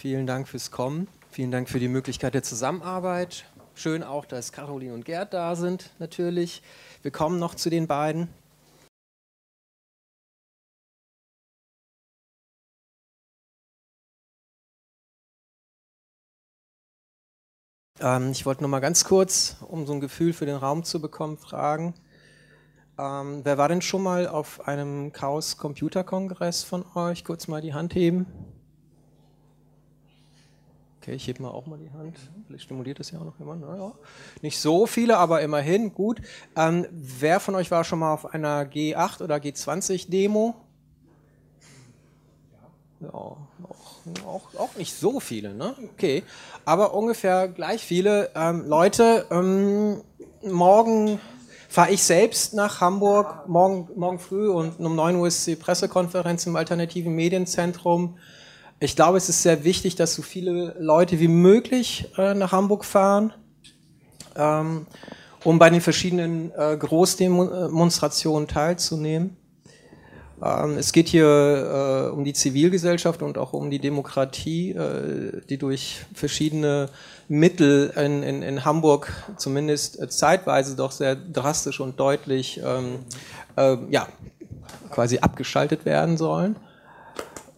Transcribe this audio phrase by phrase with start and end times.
[0.00, 1.08] Vielen Dank fürs Kommen.
[1.28, 3.46] Vielen Dank für die Möglichkeit der Zusammenarbeit.
[3.74, 6.62] Schön auch, dass Caroline und Gerd da sind, natürlich.
[7.02, 8.28] Wir kommen noch zu den beiden.
[17.98, 21.00] Ähm, ich wollte noch mal ganz kurz, um so ein Gefühl für den Raum zu
[21.00, 21.94] bekommen, fragen.
[23.00, 27.24] Ähm, wer war denn schon mal auf einem Chaos Computer Kongress von euch?
[27.24, 28.57] Kurz mal die Hand heben.
[31.08, 32.18] Okay, ich hebe mal auch mal die Hand.
[32.46, 33.62] Vielleicht stimuliert das ja auch noch jemand.
[33.62, 33.94] Naja.
[34.42, 36.20] Nicht so viele, aber immerhin gut.
[36.54, 40.54] Ähm, wer von euch war schon mal auf einer G8 oder G20 Demo?
[43.00, 43.38] Ja, auch,
[44.26, 45.74] auch, auch nicht so viele, ne?
[45.94, 46.24] Okay.
[46.66, 48.30] Aber ungefähr gleich viele.
[48.34, 50.02] Ähm, Leute, ähm,
[50.42, 51.18] morgen
[51.70, 56.44] fahre ich selbst nach Hamburg, morgen, morgen früh und um 9 Uhr ist die Pressekonferenz
[56.44, 58.18] im Alternativen Medienzentrum.
[58.80, 62.84] Ich glaube, es ist sehr wichtig, dass so viele Leute wie möglich äh, nach Hamburg
[62.84, 63.32] fahren,
[64.36, 64.86] ähm,
[65.42, 69.36] um bei den verschiedenen äh, Großdemonstrationen teilzunehmen.
[70.40, 75.58] Ähm, es geht hier äh, um die Zivilgesellschaft und auch um die Demokratie, äh, die
[75.58, 76.88] durch verschiedene
[77.26, 83.00] Mittel in, in, in Hamburg zumindest äh, zeitweise doch sehr drastisch und deutlich ähm,
[83.56, 84.06] äh, ja,
[84.90, 86.54] quasi abgeschaltet werden sollen.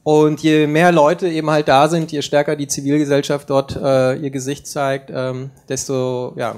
[0.03, 4.31] Und je mehr Leute eben halt da sind, je stärker die Zivilgesellschaft dort äh, ihr
[4.31, 6.57] Gesicht zeigt, ähm, desto ja,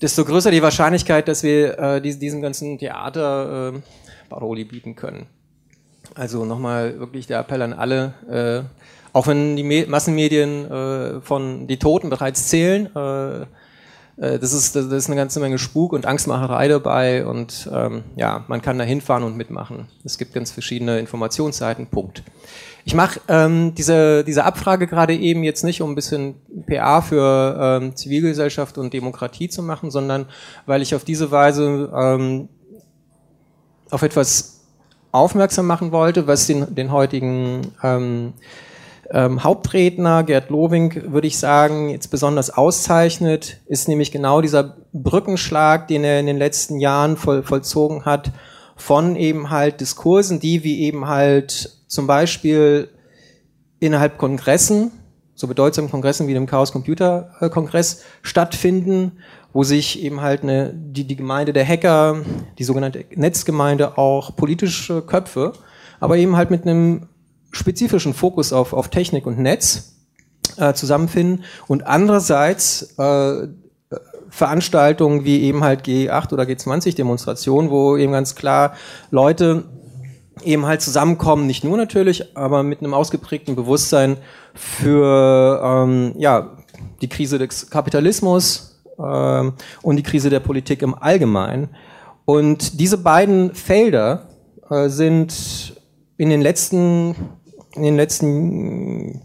[0.00, 3.80] desto größer die Wahrscheinlichkeit, dass wir äh, diesen ganzen Theater äh,
[4.28, 5.26] Paroli bieten können.
[6.14, 8.78] Also nochmal wirklich der Appell an alle, äh,
[9.12, 13.46] auch wenn die Me Massenmedien äh, von die Toten bereits zählen, äh,
[14.16, 18.44] äh, das, ist, das ist eine ganze Menge Spuk und Angstmacherei dabei und ähm, ja,
[18.48, 19.88] man kann da hinfahren und mitmachen.
[20.04, 22.22] Es gibt ganz verschiedene Informationsseiten, Punkt.
[22.84, 26.34] Ich mache ähm, diese, diese Abfrage gerade eben jetzt nicht, um ein bisschen
[26.66, 30.26] PA für ähm, Zivilgesellschaft und Demokratie zu machen, sondern
[30.66, 32.48] weil ich auf diese Weise ähm,
[33.90, 34.62] auf etwas
[35.12, 38.32] aufmerksam machen wollte, was den, den heutigen ähm,
[39.12, 45.86] ähm, Hauptredner Gerd Lowing, würde ich sagen, jetzt besonders auszeichnet, ist nämlich genau dieser Brückenschlag,
[45.86, 48.32] den er in den letzten Jahren voll, vollzogen hat,
[48.74, 52.88] von eben halt Diskursen, die wie eben halt zum Beispiel
[53.80, 54.90] innerhalb Kongressen,
[55.34, 59.12] so bedeutsamen Kongressen wie dem Chaos Computer Kongress stattfinden,
[59.52, 62.22] wo sich eben halt eine, die, die Gemeinde der Hacker,
[62.58, 65.52] die sogenannte Netzgemeinde auch politische Köpfe,
[66.00, 67.08] aber eben halt mit einem
[67.52, 69.94] spezifischen Fokus auf, auf Technik und Netz
[70.56, 73.48] äh, zusammenfinden und andererseits äh,
[74.28, 78.74] Veranstaltungen wie eben halt G8 oder G20 Demonstrationen, wo eben ganz klar
[79.10, 79.64] Leute
[80.42, 84.16] eben halt zusammenkommen, nicht nur natürlich, aber mit einem ausgeprägten Bewusstsein
[84.54, 86.56] für ähm, ja,
[87.02, 91.70] die Krise des Kapitalismus, ähm, und die Krise der Politik im Allgemeinen.
[92.24, 94.28] Und diese beiden Felder
[94.70, 95.74] äh, sind
[96.16, 97.16] in den letzten,
[97.74, 99.22] in den letzten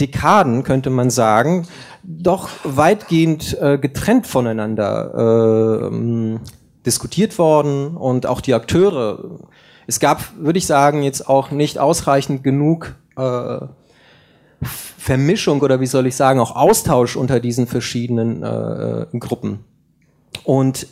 [0.00, 1.66] Dekaden, könnte man sagen,
[2.02, 6.38] doch weitgehend äh, getrennt voneinander äh,
[6.86, 9.38] diskutiert worden und auch die Akteure.
[9.86, 13.58] Es gab, würde ich sagen, jetzt auch nicht ausreichend genug äh,
[14.62, 19.64] Vermischung oder wie soll ich sagen, auch Austausch unter diesen verschiedenen äh, Gruppen.
[20.44, 20.86] Und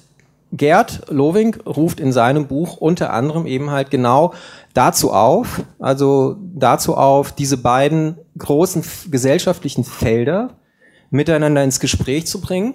[0.53, 4.33] Gerd Loving ruft in seinem Buch unter anderem eben halt genau
[4.73, 10.57] dazu auf, also dazu auf, diese beiden großen gesellschaftlichen Felder
[11.11, 12.75] miteinander ins Gespräch zu bringen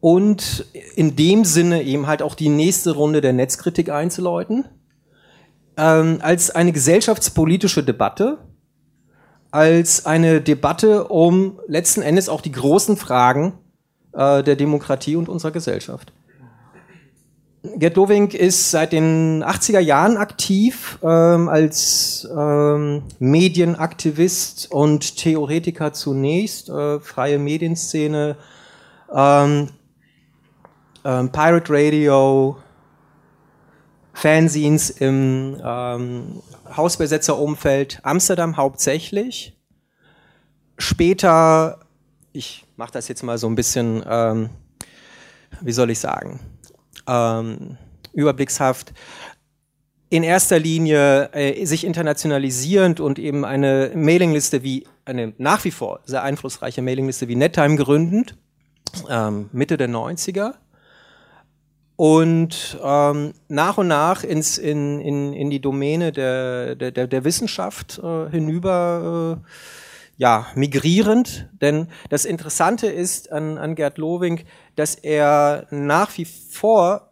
[0.00, 4.64] und in dem Sinne eben halt auch die nächste Runde der Netzkritik einzuläuten,
[5.76, 8.38] ähm, als eine gesellschaftspolitische Debatte,
[9.50, 13.54] als eine Debatte um letzten Endes auch die großen Fragen
[14.12, 16.12] äh, der Demokratie und unserer Gesellschaft.
[17.62, 26.70] Gerd Dovink ist seit den 80er Jahren aktiv ähm, als ähm, Medienaktivist und Theoretiker zunächst,
[26.70, 28.36] äh, freie Medienszene,
[29.14, 29.68] ähm,
[31.04, 32.56] ähm Pirate Radio,
[34.14, 36.42] Fanzines im ähm,
[36.74, 39.54] Hausbesetzerumfeld Amsterdam hauptsächlich.
[40.78, 41.80] Später,
[42.32, 44.48] ich mache das jetzt mal so ein bisschen, ähm,
[45.60, 46.40] wie soll ich sagen,
[47.10, 47.76] ähm,
[48.12, 48.92] überblickshaft,
[50.08, 56.00] in erster Linie äh, sich internationalisierend und eben eine Mailingliste wie, eine nach wie vor
[56.04, 58.36] sehr einflussreiche Mailingliste wie NetTime gründend,
[59.08, 60.54] ähm, Mitte der 90er
[61.94, 68.00] und ähm, nach und nach ins, in, in, in die Domäne der, der, der Wissenschaft
[68.02, 69.46] äh, hinüber äh,
[70.16, 71.48] ja, migrierend.
[71.60, 74.40] Denn das Interessante ist an, an Gerd Lowing,
[74.76, 77.10] dass er nach wie vor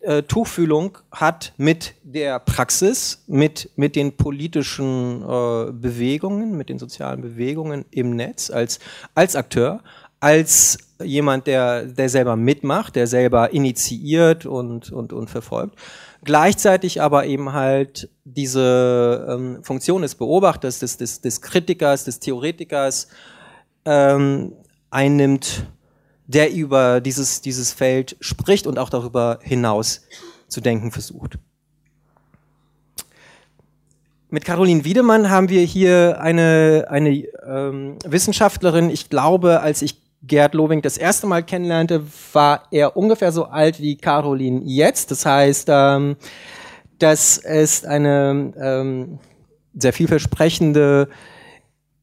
[0.00, 7.20] äh, Tuchfühlung hat mit der Praxis, mit, mit den politischen äh, Bewegungen, mit den sozialen
[7.20, 8.78] Bewegungen im Netz als,
[9.14, 9.82] als Akteur,
[10.20, 15.76] als jemand, der, der selber mitmacht, der selber initiiert und, und, und verfolgt.
[16.24, 23.08] Gleichzeitig aber eben halt diese ähm, Funktion des Beobachters, des, des, des Kritikers, des Theoretikers
[23.84, 24.52] ähm,
[24.90, 25.66] einnimmt,
[26.28, 30.02] der über dieses, dieses Feld spricht und auch darüber hinaus
[30.46, 31.38] zu denken versucht.
[34.30, 40.54] Mit Caroline Wiedemann haben wir hier eine, eine ähm, Wissenschaftlerin, ich glaube, als ich Gerd
[40.54, 42.04] Lobing das erste Mal kennenlernte,
[42.34, 45.10] war er ungefähr so alt wie Caroline jetzt.
[45.10, 46.16] Das heißt, ähm,
[46.98, 49.18] das ist eine ähm,
[49.74, 51.08] sehr vielversprechende,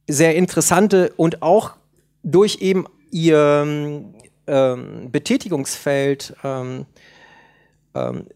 [0.08, 1.74] sehr interessante und auch
[2.24, 4.14] durch eben ihr
[4.48, 6.86] ähm, Betätigungsfeld ähm,
[7.94, 8.28] ähm,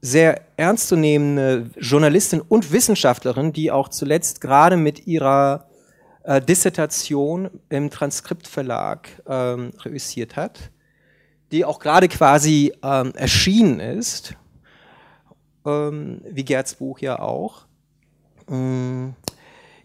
[0.00, 5.68] sehr ernstzunehmende Journalistin und Wissenschaftlerin, die auch zuletzt gerade mit ihrer
[6.24, 10.70] äh, Dissertation im Transkriptverlag ähm, reüssiert hat,
[11.52, 14.34] die auch gerade quasi ähm, erschienen ist,
[15.64, 17.66] ähm, wie Gerds Buch ja auch.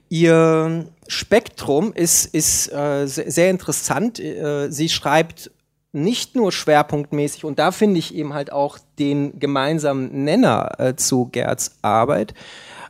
[0.09, 4.19] Ähm, ihr Spektrum ist, ist äh, sehr, interessant.
[4.19, 5.51] Äh, sie schreibt
[5.93, 11.25] nicht nur schwerpunktmäßig, und da finde ich eben halt auch den gemeinsamen Nenner äh, zu
[11.25, 12.33] Gerds Arbeit,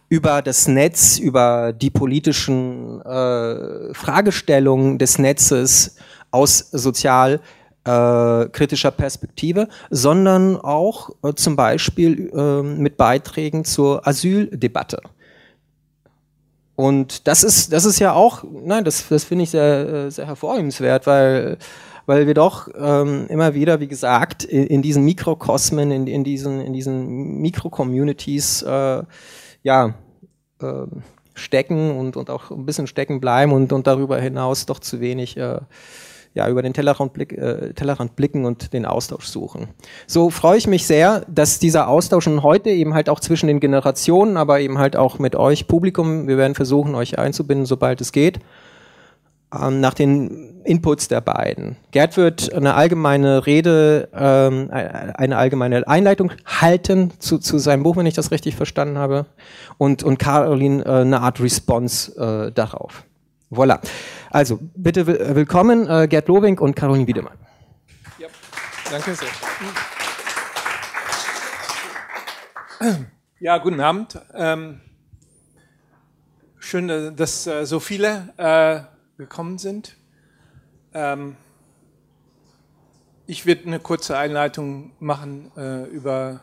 [0.10, 5.98] über das Netz, über die politischen äh, Fragestellungen des Netzes
[6.31, 7.42] aus sozial
[7.84, 15.02] äh, kritischer Perspektive, sondern auch äh, zum Beispiel äh, mit Beiträgen zur Asyldebatte.
[16.78, 20.28] Und das ist, das ist ja auch, nein, das, das finde ich sehr, äh, sehr
[20.28, 21.58] hervorhebenswert, weil,
[22.06, 26.62] weil wir doch ähm, immer wieder, wie gesagt, in, in diesen Mikrokosmen, in, in diesen,
[26.62, 29.02] in diesen Mikrocommunities äh,
[29.64, 29.96] ja,
[30.62, 30.86] äh,
[31.34, 35.36] stecken und, und auch ein bisschen stecken bleiben und, und darüber hinaus doch zu wenig
[35.36, 35.60] äh,
[36.38, 39.69] ja, über den Tellerrand, blick, äh, Tellerrand blicken und den Austausch suchen.
[40.06, 43.60] So freue ich mich sehr, dass dieser Austausch schon heute eben halt auch zwischen den
[43.60, 48.12] Generationen, aber eben halt auch mit euch Publikum, wir werden versuchen, euch einzubinden, sobald es
[48.12, 48.39] geht,
[49.51, 51.78] ähm, nach den Inputs der beiden.
[51.92, 58.06] Gerd wird eine allgemeine Rede, ähm, eine allgemeine Einleitung halten zu, zu seinem Buch, wenn
[58.06, 59.25] ich das richtig verstanden habe,
[59.80, 63.06] und, und Caroline äh, eine Art Response äh, darauf.
[63.50, 63.80] Voilà.
[64.30, 67.38] Also, bitte willkommen, äh, Gerd Lowing und Caroline Wiedemann.
[68.20, 68.28] Ja,
[68.92, 69.30] danke sehr.
[73.40, 74.20] Ja, guten Abend.
[74.34, 74.82] Ähm,
[76.60, 78.82] schön, dass äh, so viele äh,
[79.18, 79.96] gekommen sind.
[80.94, 81.38] Ähm,
[83.28, 86.42] ich werde eine kurze Einleitung machen äh, über,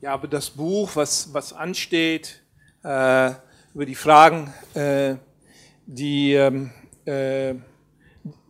[0.00, 2.42] ja, über das Buch, was, was ansteht,
[2.82, 3.32] äh,
[3.74, 5.16] über die Fragen, äh,
[5.90, 6.70] die, ähm,
[7.04, 7.54] äh,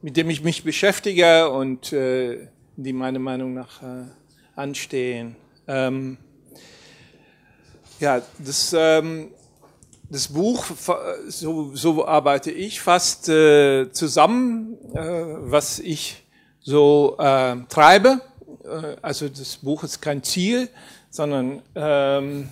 [0.02, 4.04] mit denen ich mich beschäftige und äh, die meiner Meinung nach äh,
[4.56, 5.36] anstehen.
[5.66, 6.18] Ähm,
[7.98, 9.30] ja, das ähm,
[10.12, 10.66] das Buch,
[11.28, 16.24] so, so arbeite ich fast äh, zusammen, äh, was ich
[16.60, 18.20] so äh, treibe.
[19.02, 20.68] Also das Buch ist kein Ziel,
[21.10, 22.48] sondern ähm,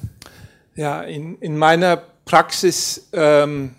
[0.77, 3.75] ja, in, in meiner Praxis ähm,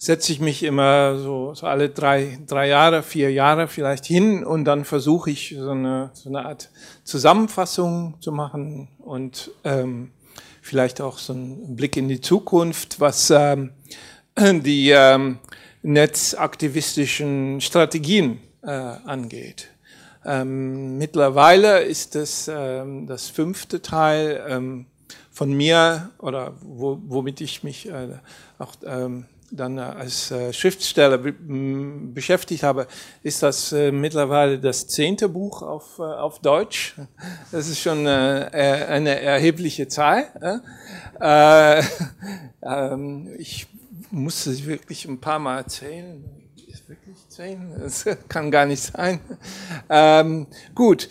[0.00, 4.64] setze ich mich immer so, so alle drei, drei Jahre, vier Jahre vielleicht hin und
[4.64, 6.70] dann versuche ich so eine, so eine Art
[7.02, 10.12] Zusammenfassung zu machen und ähm,
[10.62, 13.72] vielleicht auch so ein Blick in die Zukunft, was ähm,
[14.38, 15.40] die ähm,
[15.82, 19.68] netzaktivistischen Strategien äh, angeht.
[20.24, 24.86] Ähm, mittlerweile ist das ähm, das fünfte Teil ähm,
[25.32, 28.08] von mir oder wo, womit ich mich äh,
[28.58, 32.86] auch ähm, dann als äh, Schriftsteller beschäftigt habe,
[33.22, 36.96] ist das äh, mittlerweile das zehnte Buch auf, äh, auf Deutsch.
[37.50, 40.62] Das ist schon eine erhebliche Zahl.
[42.60, 43.66] Ähm, ich
[44.10, 46.24] musste wirklich ein paar Mal erzählen.
[46.66, 47.72] Ist wirklich zehn?
[47.78, 49.20] Das kann gar nicht sein.
[49.88, 51.08] Ähm, gut.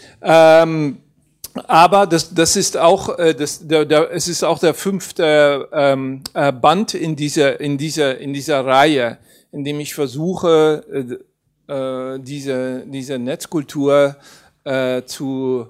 [1.60, 6.24] Aber das, das ist auch, äh, das, der, der, es ist auch der fünfte ähm,
[6.34, 9.18] äh, Band in dieser, in dieser, in dieser Reihe,
[9.52, 10.84] in dem ich versuche,
[11.68, 14.16] äh, äh diese, diese Netzkultur
[14.64, 15.70] äh, zu,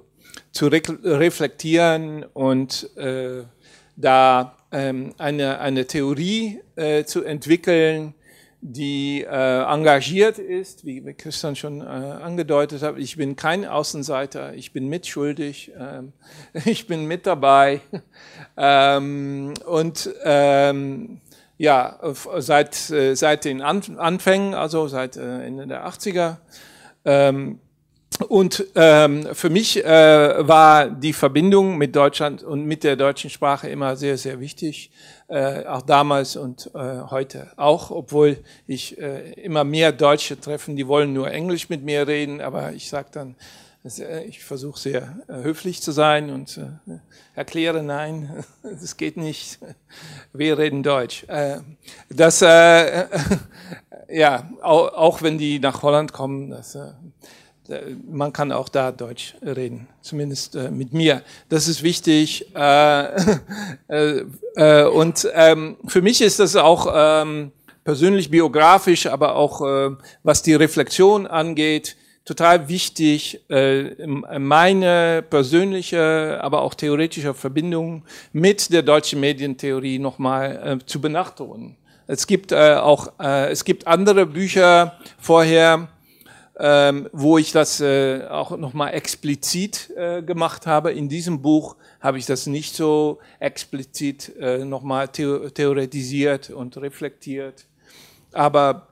[0.51, 3.43] zu re reflektieren und äh,
[3.95, 8.13] da ähm, eine, eine Theorie äh, zu entwickeln,
[8.73, 12.97] die äh, engagiert ist, wie Christian schon äh, angedeutet hat.
[12.97, 16.13] Ich bin kein Außenseiter, ich bin mitschuldig, ähm,
[16.65, 17.81] ich bin mit dabei.
[18.57, 21.21] ähm, und ähm,
[21.57, 21.99] ja,
[22.37, 26.37] seit, äh, seit den Anfängen, also seit äh, Ende der 80er.
[27.05, 27.59] Ähm,
[28.29, 33.69] und ähm, für mich äh, war die Verbindung mit Deutschland und mit der deutschen Sprache
[33.69, 34.91] immer sehr, sehr wichtig,
[35.27, 40.87] äh, auch damals und äh, heute auch, obwohl ich äh, immer mehr Deutsche treffen, die
[40.87, 43.35] wollen nur Englisch mit mir reden, aber ich sage dann,
[43.99, 46.99] äh, ich versuche sehr äh, höflich zu sein und äh,
[47.35, 49.59] erkläre, nein, das geht nicht,
[50.33, 51.23] wir reden Deutsch.
[51.27, 51.59] Äh,
[52.09, 53.05] das, äh,
[54.09, 56.91] ja, auch, auch wenn die nach Holland kommen, das, äh,
[58.09, 61.21] man kann auch da Deutsch reden, zumindest äh, mit mir.
[61.49, 62.53] Das ist wichtig.
[62.55, 63.05] Äh,
[63.87, 64.23] äh,
[64.55, 67.51] äh, und ähm, für mich ist das auch ähm,
[67.83, 71.95] persönlich biografisch, aber auch äh, was die Reflexion angeht,
[72.25, 80.99] total wichtig, äh, meine persönliche, aber auch theoretische Verbindung mit der deutschen Medientheorie nochmal zu
[80.99, 81.77] benachtonen.
[82.09, 85.89] Es gibt auch, es gibt andere Bücher vorher,
[86.59, 90.91] ähm, wo ich das äh, auch nochmal explizit äh, gemacht habe.
[90.91, 97.65] In diesem Buch habe ich das nicht so explizit äh, nochmal the theoretisiert und reflektiert.
[98.31, 98.87] Aber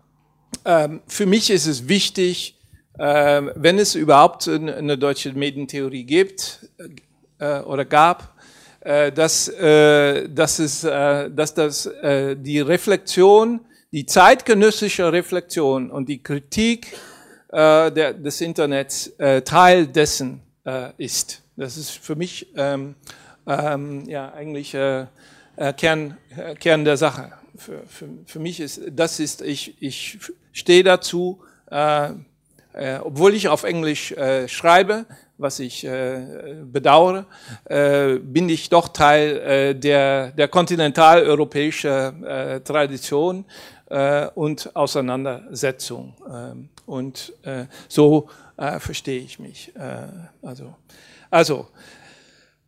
[0.63, 2.55] ähm, für mich ist es wichtig,
[2.99, 6.69] äh, wenn es überhaupt eine deutsche Medientheorie gibt
[7.39, 8.35] äh, oder gab,
[8.81, 16.09] äh, dass, äh, dass, es, äh, dass das, äh, die Reflexion, die zeitgenössische Reflexion und
[16.09, 16.95] die Kritik
[17.55, 21.41] äh, der, des Internets äh, Teil dessen äh, ist.
[21.55, 22.95] Das ist für mich ähm,
[23.47, 25.05] ähm, ja eigentlich äh,
[25.55, 27.31] äh, Kern, äh, Kern der Sache.
[27.55, 30.19] Für, für, für mich ist das ist ich ich
[30.51, 32.09] stehe dazu, äh,
[32.73, 35.05] äh, obwohl ich auf Englisch äh, schreibe,
[35.37, 37.25] was ich äh, bedauere,
[37.63, 43.45] äh, bin ich doch Teil äh, der, der kontinentaleuropäischen äh, Tradition
[43.89, 46.15] äh, und Auseinandersetzung.
[46.29, 49.75] Ähm, und äh, so äh, verstehe ich mich.
[49.75, 50.07] Äh,
[50.41, 50.75] also,
[51.29, 51.67] also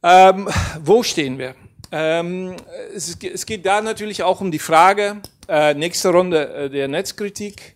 [0.03, 0.47] ähm,
[0.81, 1.55] wo stehen wir?
[1.91, 2.55] Ähm,
[2.93, 7.75] es, es, geht da natürlich auch um die Frage, äh, nächste Runde äh, der Netzkritik.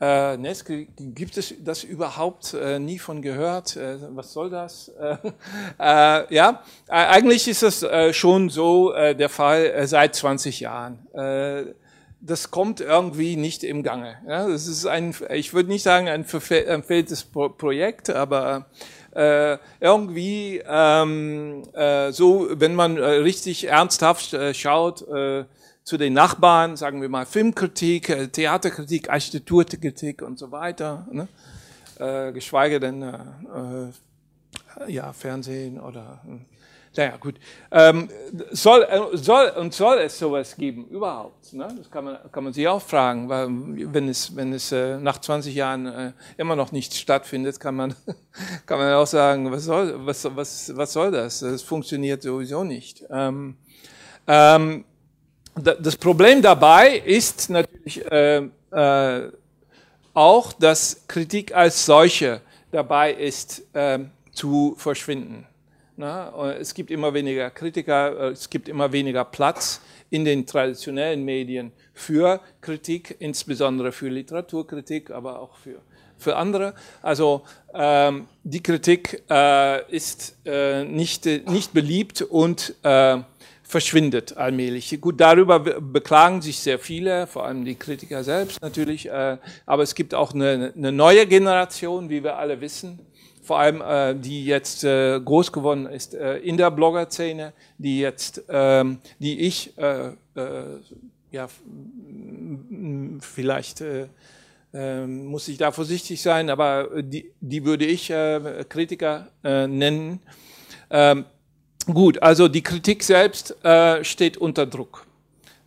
[0.00, 3.76] Äh, Netzkritik, gibt es das überhaupt äh, nie von gehört?
[3.76, 4.90] Äh, was soll das?
[5.78, 10.60] Äh, äh, ja, eigentlich ist das äh, schon so äh, der Fall äh, seit 20
[10.60, 11.06] Jahren.
[12.24, 14.16] Das kommt irgendwie nicht im Gange.
[14.28, 18.66] Ja, das ist ein, ich würde nicht sagen ein verfehltes Projekt, aber
[19.14, 25.44] äh, irgendwie ähm, äh, so, wenn man äh, richtig ernsthaft äh, schaut äh,
[25.82, 31.28] zu den Nachbarn, sagen wir mal Filmkritik, äh, Theaterkritik, Architekturkritik und so weiter, ne?
[32.32, 33.04] geschweige denn
[34.88, 36.46] ja Fernsehen oder hm.
[36.94, 37.36] Naja, gut.
[37.70, 38.10] Ähm,
[38.50, 41.54] soll, äh, soll und soll es sowas geben überhaupt?
[41.54, 41.66] Ne?
[41.78, 43.48] Das kann man, kann man sich auch fragen, weil
[43.94, 47.94] wenn es, wenn es äh, nach 20 Jahren äh, immer noch nicht stattfindet, kann man,
[48.66, 51.40] kann man auch sagen, was soll, was, was, was soll das?
[51.40, 53.02] Das funktioniert sowieso nicht.
[53.10, 53.56] Ähm,
[54.26, 54.84] ähm,
[55.54, 59.32] das Problem dabei ist natürlich äh, äh,
[60.14, 64.00] auch, dass Kritik als solche dabei ist, äh,
[64.32, 65.46] zu verschwinden.
[65.96, 71.24] Na, es gibt immer weniger Kritiker, äh, es gibt immer weniger Platz in den traditionellen
[71.24, 75.80] Medien für Kritik, insbesondere für Literaturkritik, aber auch für,
[76.18, 76.74] für andere.
[77.02, 77.42] Also
[77.74, 83.18] ähm, die Kritik äh, ist äh, nicht, nicht beliebt und äh,
[83.72, 85.00] verschwindet allmählich.
[85.00, 89.94] Gut, darüber beklagen sich sehr viele, vor allem die Kritiker selbst natürlich, äh, aber es
[89.94, 92.98] gibt auch eine, eine neue Generation, wie wir alle wissen,
[93.42, 98.98] vor allem äh, die jetzt äh, groß geworden ist in der Blogger-Szene, die jetzt, ähm,
[99.18, 101.48] die ich, ja,
[103.20, 104.06] vielleicht äh,
[104.74, 108.12] äh, muss ich da vorsichtig sein, aber die, die würde ich
[108.68, 110.20] Kritiker nennen.
[110.90, 111.24] Ähm,
[111.86, 115.06] gut, also die Kritik selbst äh, steht unter Druck.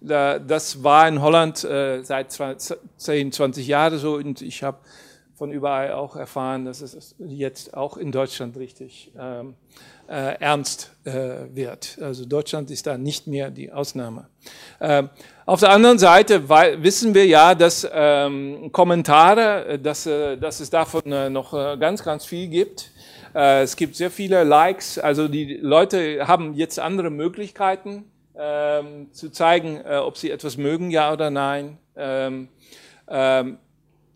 [0.02, 4.78] Das war in Holland äh, seit 10, 20 Jahren so und ich habe
[5.36, 9.56] von überall auch erfahren, dass es jetzt auch in Deutschland richtig ähm,
[10.08, 11.98] äh, ernst äh, wird.
[12.02, 14.28] Also Deutschland ist da nicht mehr die Ausnahme.
[14.80, 15.10] Ähm,
[15.46, 21.12] auf der anderen Seite wissen wir ja, dass ähm, Kommentare, dass, äh, dass es davon
[21.12, 22.92] äh, noch äh, ganz, ganz viel gibt.
[23.36, 28.06] Äh, es gibt sehr viele Likes, also die Leute haben jetzt andere Möglichkeiten
[28.38, 31.78] ähm, zu zeigen, äh, ob sie etwas mögen, ja oder nein.
[31.98, 32.48] Ähm,
[33.10, 33.58] ähm,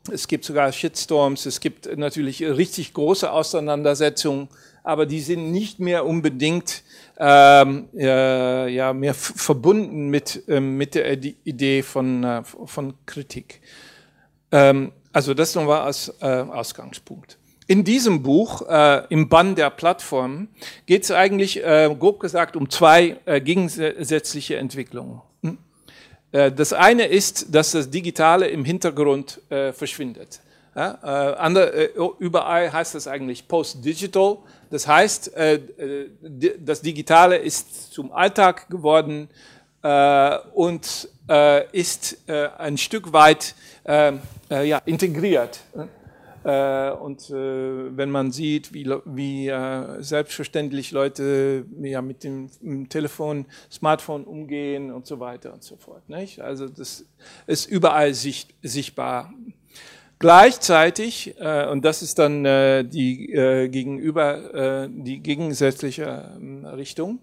[0.09, 4.47] es gibt sogar Shitstorms, es gibt natürlich richtig große Auseinandersetzungen,
[4.83, 6.83] aber die sind nicht mehr unbedingt
[7.17, 11.11] ähm, äh, ja, mehr verbunden mit, ähm, mit der
[11.43, 13.59] Idee von, äh, von Kritik.
[14.53, 17.38] Ähm, also das nochmal als äh, Ausgangspunkt.
[17.69, 20.47] In diesem Buch, äh, im Bann der Plattformen,
[20.87, 25.21] geht es eigentlich, äh, grob gesagt, um zwei äh, gegensätzliche Entwicklungen.
[25.43, 25.59] Hm?
[26.31, 30.39] Äh, das eine ist, dass das Digitale im Hintergrund äh, verschwindet.
[30.75, 34.37] Ja, äh, andere, äh, überall heißt das eigentlich Post-Digital.
[34.71, 35.31] Das heißt,
[36.59, 39.27] das Digitale ist zum Alltag geworden
[40.53, 41.09] und
[41.71, 45.61] ist ein Stück weit ja, integriert.
[46.43, 49.51] Und wenn man sieht, wie, wie
[50.01, 52.49] selbstverständlich Leute ja, mit dem,
[52.89, 56.07] Telefon, Smartphone umgehen und so weiter und so fort.
[56.09, 56.39] Nicht?
[56.41, 57.05] Also das
[57.47, 59.33] ist überall sicht, sichtbar.
[60.19, 67.19] Gleichzeitig, äh, und das ist dann äh, die äh, gegenüber äh, die gegensätzliche äh, Richtung,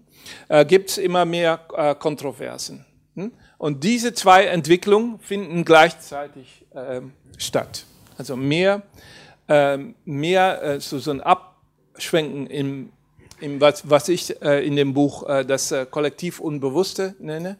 [0.47, 2.85] äh, gibt es immer mehr äh, Kontroversen.
[3.13, 3.31] Hm?
[3.59, 7.01] Und diese zwei Entwicklungen finden gleichzeitig äh,
[7.37, 7.85] statt.
[8.17, 8.83] Also mehr,
[9.47, 12.91] äh, mehr äh, so, so ein Abschwenken im,
[13.39, 17.57] im was, was ich äh, in dem Buch äh, das äh, Kollektiv Unbewusste nenne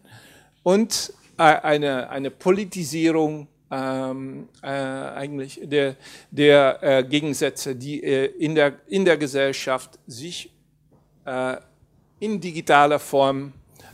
[0.64, 5.96] und äh, eine, eine Politisierung ähm, äh, eigentlich der,
[6.32, 10.52] der äh, Gegensätze, die äh, in, der, in der Gesellschaft sich
[11.26, 11.58] äh,
[12.20, 13.54] in digitaler Form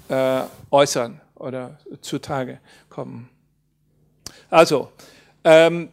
[0.09, 0.41] äh,
[0.71, 3.29] äußern oder zutage kommen.
[4.49, 4.91] Also,
[5.43, 5.89] ähm,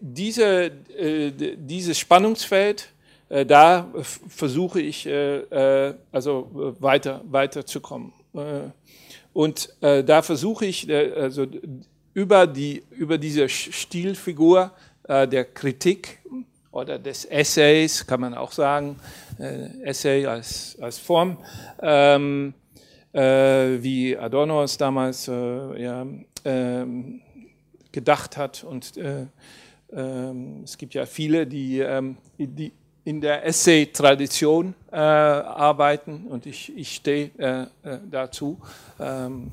[0.00, 2.90] diese, äh, dieses Spannungsfeld,
[3.46, 3.88] da
[4.26, 8.12] versuche ich also weiter, weiterzukommen.
[9.32, 11.46] Und da versuche ich, also
[12.14, 14.72] über, die, über diese Stilfigur
[15.04, 16.18] äh, der Kritik
[16.72, 18.96] oder des Essays, kann man auch sagen,
[19.38, 21.38] äh, Essay als, als Form,
[21.82, 22.54] ähm,
[23.12, 23.20] äh,
[23.82, 26.06] wie Adorno es damals äh, ja,
[26.44, 27.20] ähm,
[27.92, 28.64] gedacht hat.
[28.64, 29.26] Und äh,
[29.92, 32.72] ähm, es gibt ja viele, die, ähm, die
[33.04, 38.60] in der Essay-Tradition äh, arbeiten und ich, ich stehe äh, äh, dazu.
[38.98, 39.50] Ähm,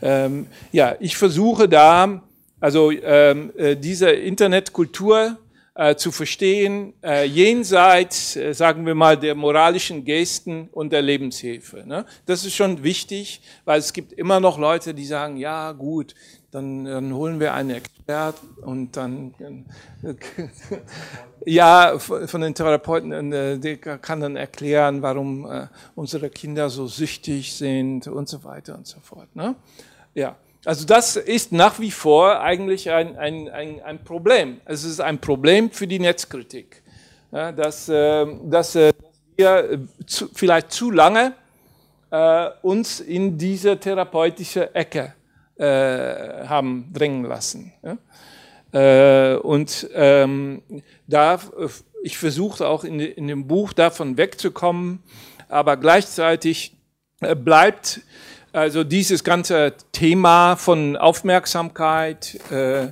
[0.00, 2.22] ähm, ja, ich versuche da,
[2.60, 5.36] also ähm, äh, diese Internetkultur
[5.74, 6.94] äh, zu verstehen,
[7.26, 11.84] jenseits, sagen wir mal, der moralischen Gesten und der Lebenshilfe.
[11.86, 12.04] Ne?
[12.26, 16.14] Das ist schon wichtig, weil es gibt immer noch Leute, die sagen, ja gut,
[16.50, 19.34] dann, dann holen wir einen Experten und dann,
[21.46, 27.54] ja, von den Therapeuten, äh, der kann dann erklären, warum äh, unsere Kinder so süchtig
[27.54, 29.34] sind und so weiter und so fort.
[29.34, 29.54] Ne?
[30.14, 34.60] Ja, also das ist nach wie vor eigentlich ein, ein, ein, ein Problem.
[34.64, 36.82] Es ist ein Problem für die Netzkritik,
[37.30, 38.74] ja, dass, äh, dass,
[39.36, 41.32] wir zu, vielleicht zu lange
[42.62, 45.14] uns in diese therapeutische Ecke
[45.60, 47.72] äh, haben bringen lassen.
[47.82, 47.98] Ja?
[48.72, 50.62] Äh, und ähm,
[51.06, 51.38] da,
[52.02, 55.02] ich versuchte auch in, in dem Buch davon wegzukommen,
[55.50, 56.76] aber gleichzeitig
[57.20, 58.00] äh, bleibt
[58.52, 62.88] also dieses ganze Thema von Aufmerksamkeit äh,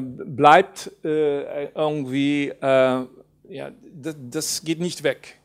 [0.00, 5.37] bleibt irgendwie, ja, das geht nicht weg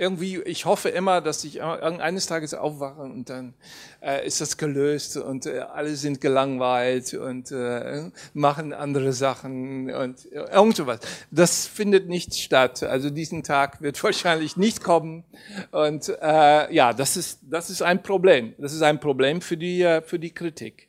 [0.00, 3.52] irgendwie, ich hoffe immer, dass ich eines Tages aufwache und dann
[4.00, 10.24] äh, ist das gelöst und äh, alle sind gelangweilt und äh, machen andere Sachen und
[10.32, 11.00] äh, irgend sowas.
[11.30, 12.82] Das findet nicht statt.
[12.82, 15.24] Also diesen Tag wird wahrscheinlich nicht kommen
[15.70, 18.54] und äh, ja, das ist das ist ein Problem.
[18.56, 20.88] Das ist ein Problem für die äh, für die Kritik,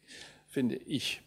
[0.50, 1.22] finde ich.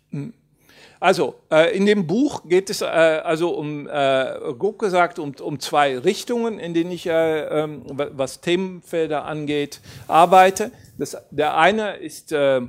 [1.05, 5.61] Also, äh, in dem Buch geht es äh, also um, äh, grob gesagt, um, um
[5.61, 10.71] zwei Richtungen, in denen ich, äh, ähm, was Themenfelder angeht, arbeite.
[10.97, 12.63] Das, der eine ist äh,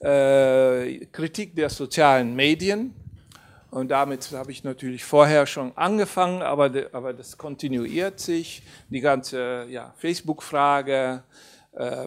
[0.00, 2.92] äh, Kritik der sozialen Medien.
[3.70, 8.64] Und damit habe ich natürlich vorher schon angefangen, aber, aber das kontinuiert sich.
[8.90, 11.22] Die ganze ja, Facebook-Frage,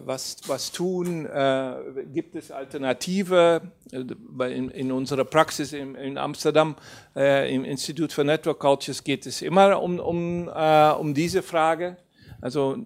[0.04, 1.24] was, was tun?
[1.24, 1.74] Äh,
[2.12, 3.62] gibt es Alternative?
[3.90, 6.76] Äh, in, in unserer Praxis in, in Amsterdam,
[7.14, 11.96] im Institut for Network Cultures, geht es immer um, um, um diese Frage.
[12.40, 12.78] Also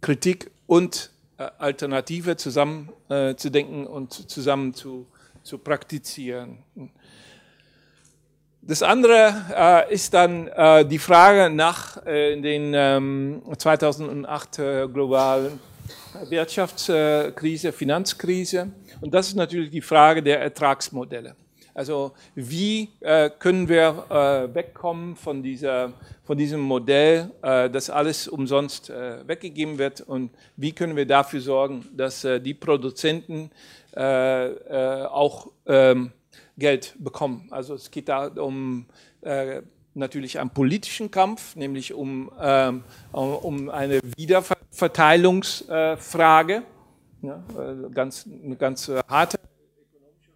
[0.00, 1.10] Kritik und
[1.58, 2.90] Alternative zusammen
[3.36, 5.06] zu denken und zusammen zu,
[5.42, 6.58] zu praktizieren.
[8.62, 15.58] das andere äh, ist dann äh, die Frage nach äh, den ähm, 2008 äh, globalen
[16.28, 18.70] Wirtschaftskrise, Finanzkrise.
[19.00, 21.36] Und das ist natürlich die Frage der Ertragsmodelle.
[21.74, 25.92] Also wie äh, können wir äh, wegkommen von, dieser,
[26.24, 31.40] von diesem Modell, äh, dass alles umsonst äh, weggegeben wird und wie können wir dafür
[31.40, 33.50] sorgen, dass äh, die Produzenten
[33.92, 34.50] äh,
[35.04, 36.12] auch ähm,
[36.58, 37.48] Geld bekommen.
[37.50, 38.86] Also es geht da um
[39.94, 46.62] natürlich einen politischen Kampf, nämlich um, ähm, um eine Wiederverteilungsfrage,
[47.22, 47.42] ja,
[47.92, 49.38] ganz, eine ganz harte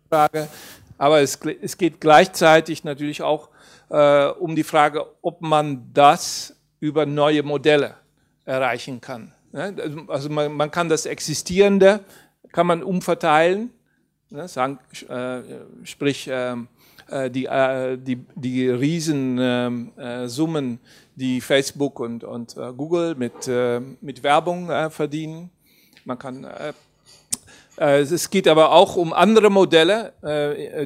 [0.09, 0.49] Frage,
[0.99, 3.49] aber es, es geht gleichzeitig natürlich auch
[3.91, 7.95] äh, um die Frage, ob man das über neue Modelle
[8.45, 9.33] erreichen kann.
[10.09, 12.01] Also man, man kann das Existierende,
[12.53, 13.71] kann man umverteilen,
[14.31, 15.41] ne, sagen, äh,
[15.85, 16.74] sprich ähm, äh,
[17.11, 20.79] die, äh, die, die Riesensummen, ähm, äh,
[21.17, 25.51] die Facebook und, und äh, Google mit, äh, mit Werbung verdienen.
[26.05, 26.47] Man kann
[27.77, 30.13] es geht aber auch um andere Modelle,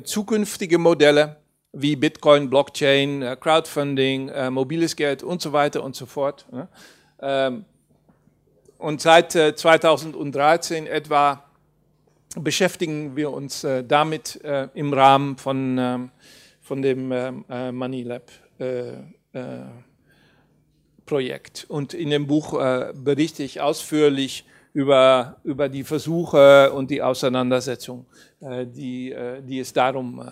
[0.04, 1.36] zukünftige Modelle
[1.72, 6.46] wie Bitcoin, Blockchain, Crowdfunding, mobiles Geld und so weiter und so fort.
[7.20, 7.66] Ähm,
[8.78, 11.47] und seit 2013 etwa
[12.36, 15.98] beschäftigen wir uns äh, damit äh, im Rahmen von, äh,
[16.60, 18.92] von dem ähm, äh, Money Lab äh,
[19.32, 19.64] äh,
[21.06, 21.64] Projekt.
[21.68, 22.50] Und in dem Buch
[22.92, 28.04] berichte ich ausführlich über, über die Versuche und die Auseinandersetzung,
[28.42, 30.22] die, die es darum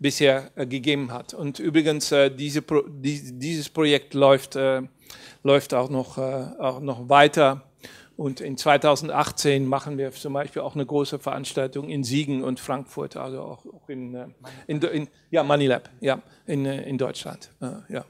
[0.00, 1.32] bisher gegeben hat.
[1.32, 4.58] Und übrigens, diese, dieses Projekt läuft,
[5.44, 7.62] läuft auch, noch, auch noch weiter
[8.16, 13.16] und in 2018 machen wir zum Beispiel auch eine große Veranstaltung in Siegen und Frankfurt,
[13.16, 14.26] also auch, in, äh,
[14.68, 17.50] in, in, ja, Money ja, in, äh, in Deutschland.
[17.88, 18.04] Ja.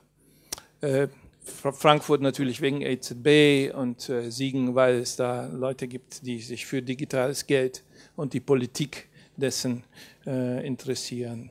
[0.81, 1.09] Äh,
[1.43, 7.47] Frankfurt natürlich wegen EZB und Siegen, weil es da Leute gibt, die sich für digitales
[7.47, 7.85] Geld
[8.17, 9.85] und die Politik dessen
[10.25, 11.51] interessieren.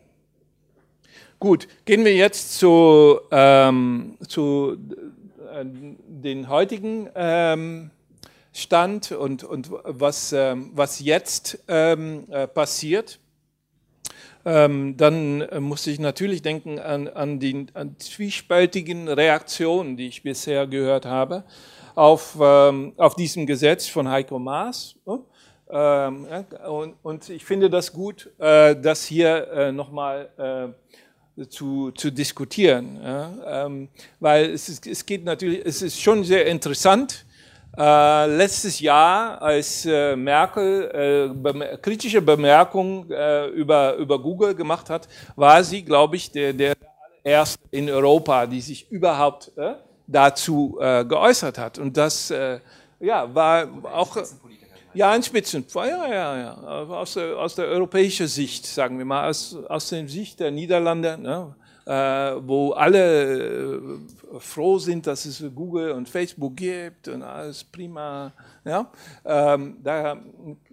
[1.37, 4.77] Gut, gehen wir jetzt zu, ähm, zu
[5.61, 7.91] den heutigen ähm,
[8.53, 13.19] stand und, und was, ähm, was jetzt ähm, äh, passiert,
[14.45, 20.21] ähm, dann äh, muss ich natürlich denken an, an die an zwiespältigen Reaktionen, die ich
[20.21, 21.43] bisher gehört habe,
[21.95, 24.95] auf, ähm, auf diesem Gesetz von Heiko Maas.
[25.69, 26.27] Ähm,
[26.67, 30.75] und, und, ich finde das gut, äh, das hier äh, nochmal
[31.37, 32.99] äh, zu, zu diskutieren.
[33.03, 33.89] Ähm,
[34.19, 37.25] weil es, ist, es geht natürlich, es ist schon sehr interessant,
[37.77, 44.89] äh, letztes Jahr, als äh, Merkel äh, bem kritische Bemerkungen äh, über, über Google gemacht
[44.89, 46.75] hat, war sie, glaube ich, der, der
[47.23, 49.73] erste in Europa, die sich überhaupt äh,
[50.05, 51.79] dazu äh, geäußert hat.
[51.79, 52.31] Und das
[52.99, 54.15] ja, war auch
[54.93, 56.53] ja, ein Spitzenpolitiker, ja, ja, ja,
[56.87, 61.17] aus der, aus der europäischen Sicht, sagen wir mal, aus, aus der Sicht der Niederlande.
[61.17, 61.55] Ne?
[61.85, 68.31] Äh, wo alle äh, froh sind, dass es Google und Facebook gibt und alles prima.
[68.65, 68.89] Ja?
[69.25, 70.17] Ähm, da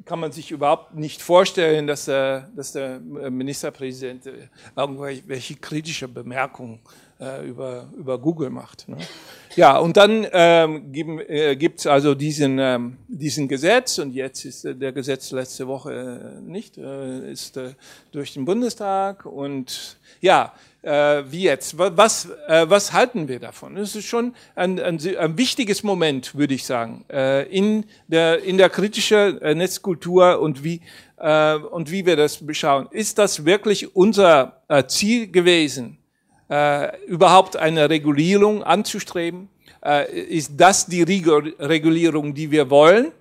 [0.04, 4.30] kann man sich überhaupt nicht vorstellen, dass der, dass der Ministerpräsident
[4.76, 6.80] irgendwelche kritische Bemerkungen
[7.20, 8.88] äh, über, über Google macht.
[8.88, 8.96] Ne?
[9.56, 14.64] Ja, und dann ähm, äh, gibt es also diesen, ähm, diesen Gesetz und jetzt ist
[14.64, 17.74] äh, der Gesetz letzte Woche äh, nicht, äh, ist äh,
[18.12, 21.76] durch den Bundestag und ja, äh, wie jetzt.
[21.78, 23.76] Was, äh, was halten wir davon?
[23.76, 28.58] Es ist schon ein, ein, ein, wichtiges Moment, würde ich sagen, äh, in, der, in
[28.58, 30.80] der kritischen äh, Netzkultur und wie,
[31.18, 32.88] äh, und wie wir das beschauen.
[32.90, 35.98] Ist das wirklich unser äh, Ziel gewesen,
[36.48, 39.48] äh, überhaupt eine Regulierung anzustreben?
[39.84, 43.12] Äh, ist das die Regulierung, die wir wollen?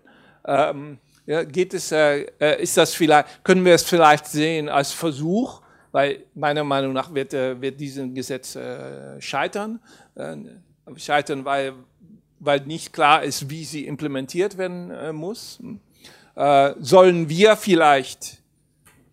[0.45, 4.91] Ähm, ja, geht es, äh, äh, ist das vielleicht, können wir es vielleicht sehen als
[4.91, 9.80] Versuch, weil meiner Meinung nach wird, äh, wird dieses Gesetz äh, scheitern.
[10.15, 10.38] Äh,
[10.95, 11.73] scheitern, weil,
[12.39, 15.60] weil nicht klar ist, wie sie implementiert werden äh, muss.
[16.36, 18.39] Äh, sollen wir vielleicht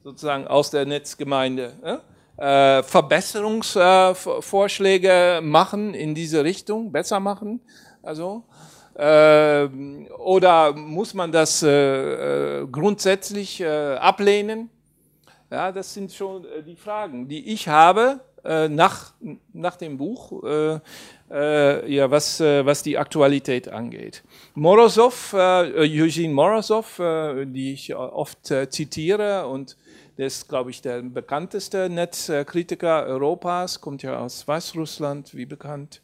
[0.02, 2.00] sozusagen aus der Netzgemeinde
[2.36, 7.60] äh, Verbesserungsvorschläge machen in diese Richtung, besser machen?
[8.02, 8.44] Also,
[8.96, 14.70] ähm, oder muss man das grundsätzlich ablehnen?
[15.48, 19.12] Ja, das sind schon äh, die Fragen, die ich habe äh, nach,
[19.52, 20.80] nach dem Buch, äh,
[21.30, 24.24] äh, ja, was, äh, was die Aktualität angeht.
[24.54, 29.76] Morozov, äh, Eugene Morozov, die ich oft zitiere und
[30.18, 36.00] der ist, glaube ich, der bekannteste Netzkritiker Europas, kommt ja aus Weißrussland, wie bekannt.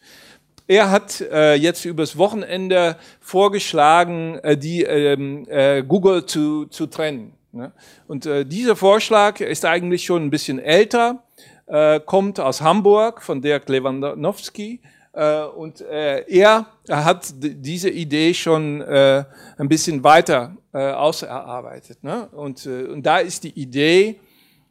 [0.68, 7.35] Er hat jetzt übers Wochenende vorgeschlagen, die ähm, äh, Google zu, zu trennen.
[7.52, 7.72] Ne?
[8.08, 11.22] Und äh, dieser Vorschlag ist eigentlich schon ein bisschen älter,
[11.66, 14.80] äh, kommt aus Hamburg von Dirk Lewandowski.
[15.12, 19.24] Äh, und äh, er hat diese Idee schon äh,
[19.58, 22.02] ein bisschen weiter äh, auserarbeitet.
[22.02, 22.28] Ne?
[22.28, 24.18] Und, und da ist die Idee,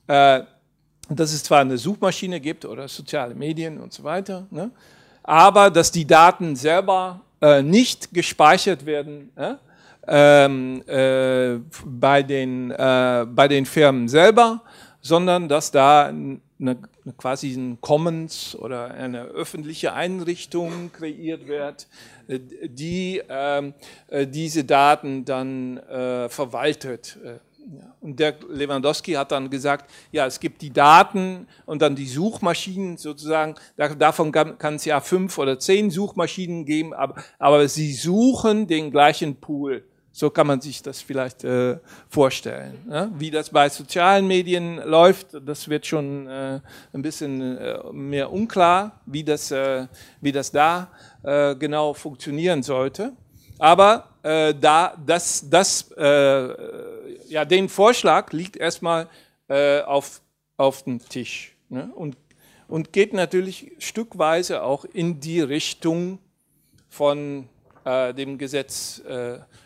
[0.07, 0.47] dass
[1.09, 4.71] es zwar eine Suchmaschine gibt oder soziale Medien und so weiter, ne?
[5.23, 7.21] aber dass die Daten selber
[7.63, 9.53] nicht gespeichert werden äh,
[10.07, 14.63] ähm, äh, bei, den, äh, bei den Firmen selber,
[15.01, 16.77] sondern dass da eine, eine
[17.17, 21.87] quasi ein Commons oder eine öffentliche Einrichtung kreiert wird,
[22.27, 23.73] äh, die ähm,
[24.07, 27.17] äh, diese Daten dann äh, verwaltet.
[27.23, 27.39] Äh,
[27.99, 32.97] und der Lewandowski hat dann gesagt, ja, es gibt die Daten und dann die Suchmaschinen
[32.97, 33.53] sozusagen,
[33.99, 39.35] davon kann es ja fünf oder zehn Suchmaschinen geben, aber, aber sie suchen den gleichen
[39.35, 39.83] Pool.
[40.13, 41.77] So kann man sich das vielleicht äh,
[42.09, 42.85] vorstellen.
[42.85, 43.09] Ne?
[43.15, 46.59] Wie das bei sozialen Medien läuft, das wird schon äh,
[46.91, 49.87] ein bisschen äh, mehr unklar, wie das, äh,
[50.19, 50.89] wie das da
[51.23, 53.13] äh, genau funktionieren sollte.
[53.57, 59.07] Aber äh, da, das, das, ja, den Vorschlag liegt erstmal
[59.85, 60.21] auf,
[60.57, 61.91] auf dem Tisch ne?
[61.93, 62.17] und,
[62.67, 66.19] und geht natürlich stückweise auch in die Richtung
[66.89, 67.49] von
[67.85, 69.01] dem Gesetz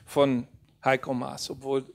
[0.05, 0.47] von
[0.83, 1.85] Heiko Maas, obwohl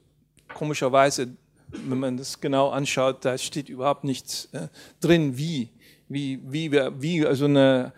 [0.53, 1.29] komischerweise,
[1.69, 4.69] wenn man das genau anschaut, da steht überhaupt nichts äh,
[5.01, 5.71] drin, wie,
[6.09, 7.93] wie, wie, wie also eine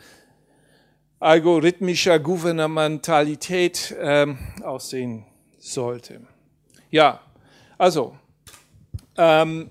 [1.18, 5.24] algorithmischer Gouvernementalität ähm, aussehen
[5.58, 6.20] sollte.
[6.90, 7.20] Ja,
[7.78, 8.16] also,
[9.16, 9.70] ähm,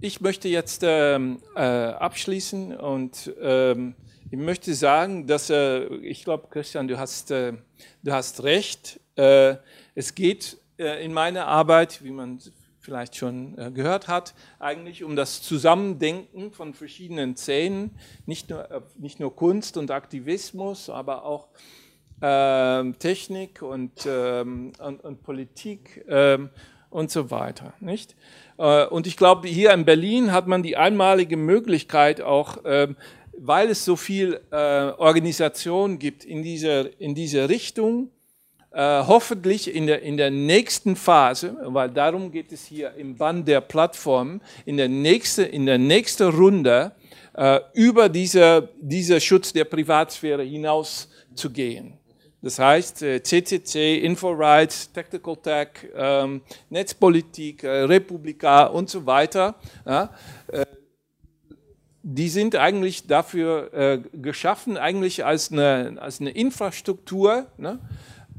[0.00, 3.94] ich möchte jetzt ähm, äh, abschließen und ähm,
[4.30, 7.54] ich möchte sagen, dass äh, ich glaube, Christian, du hast, äh,
[8.02, 9.00] du hast recht.
[9.16, 9.56] Äh,
[9.94, 12.38] es geht äh, in meiner Arbeit, wie man
[12.80, 17.90] vielleicht schon äh, gehört hat, eigentlich um das Zusammendenken von verschiedenen Szenen,
[18.26, 21.48] nicht nur, äh, nicht nur Kunst und Aktivismus, aber auch
[22.20, 26.50] äh, Technik und, ähm, und, und, Politik ähm,
[26.90, 27.74] und so weiter.
[27.80, 28.16] Nicht?
[28.56, 32.96] Und ich glaube, hier in Berlin hat man die einmalige Möglichkeit auch, ähm,
[33.40, 38.10] weil es so viel äh, Organisation gibt in dieser, in dieser Richtung,
[38.70, 43.48] äh, hoffentlich in der, in der nächsten Phase, weil darum geht es hier im Band
[43.48, 46.92] der Plattform, in der nächsten in der nächste Runde
[47.34, 51.98] äh, über diese, diese Schutz der Privatsphäre hinaus zu gehen.
[52.40, 60.04] Das heißt, äh, CCC, InfoRights, Tactical Tech, ähm, Netzpolitik, äh, Republika und so weiter, ja,
[60.04, 60.08] äh,
[62.10, 67.78] die sind eigentlich dafür äh, geschaffen, eigentlich als eine, als eine Infrastruktur, ne,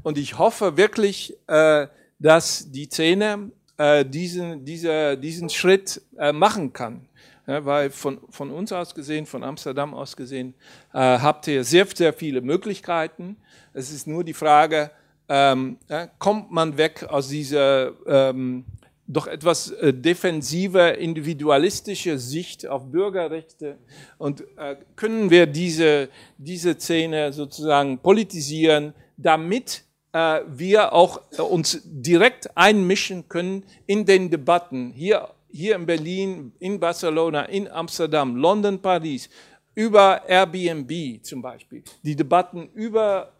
[0.02, 1.86] und ich hoffe wirklich, äh,
[2.18, 7.06] dass die Szene äh, diesen, dieser, diesen Schritt äh, machen kann.
[7.46, 10.54] Ja, weil von, von uns aus gesehen, von Amsterdam aus gesehen,
[10.92, 13.36] äh, habt ihr sehr, sehr viele Möglichkeiten.
[13.72, 14.90] Es ist nur die Frage,
[15.28, 18.64] ähm, ja, kommt man weg aus dieser ähm,
[19.12, 23.76] doch etwas äh, defensive, individualistische Sicht auf Bürgerrechte
[24.18, 31.80] und äh, können wir diese, diese Szene sozusagen politisieren, damit äh, wir auch äh, uns
[31.84, 38.80] direkt einmischen können in den Debatten hier, hier in Berlin, in Barcelona, in Amsterdam, London,
[38.80, 39.28] Paris,
[39.74, 43.32] über Airbnb zum Beispiel, die Debatten über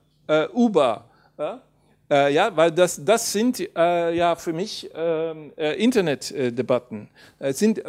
[0.55, 1.11] Uber.
[1.37, 1.61] Ja?
[2.11, 7.09] Äh, ja, weil das, das sind äh, ja für mich ähm, äh, Internetdebatten.
[7.39, 7.83] Es, sind,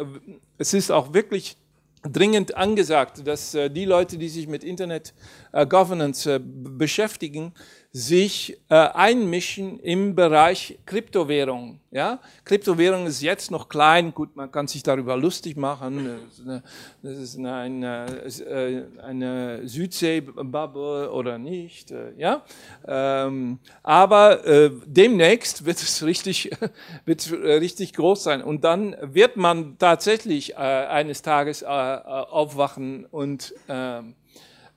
[0.58, 1.56] es ist auch wirklich
[2.04, 5.14] dringend angesagt, dass die Leute, die sich mit Internet
[5.52, 7.54] Governance beschäftigen,
[7.94, 11.78] sich äh, einmischen im Bereich Kryptowährung.
[11.90, 12.20] Ja?
[12.46, 16.08] Kryptowährung ist jetzt noch klein, gut, man kann sich darüber lustig machen.
[16.26, 16.62] Das ist eine,
[17.02, 18.06] das eine,
[18.48, 21.90] äh, eine Südsee-Bubble oder nicht.
[21.90, 22.42] Äh, ja?
[22.88, 26.50] Ähm, aber äh, demnächst wird es richtig,
[27.04, 28.42] wird richtig groß sein.
[28.42, 34.21] Und dann wird man tatsächlich äh, eines Tages äh, aufwachen und ähm, äh,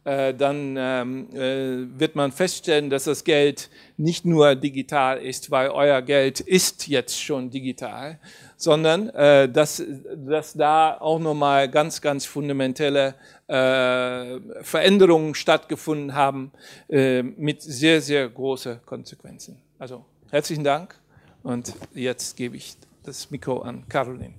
[0.06, 6.02] dann ähm, äh, wird man feststellen, dass das Geld nicht nur digital ist, weil euer
[6.04, 8.20] Geld ist jetzt schon digital,
[8.56, 9.84] sondern äh, dass,
[10.16, 13.16] dass da auch nochmal ganz, ganz fundamentelle
[13.48, 16.52] äh, Veränderungen stattgefunden haben
[16.88, 19.58] äh, mit sehr, sehr großen Konsequenzen.
[19.80, 21.00] Also herzlichen Dank
[21.42, 24.36] und jetzt gebe ich das Mikro an Caroline.